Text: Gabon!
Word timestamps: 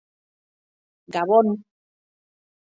Gabon! 1.13 1.47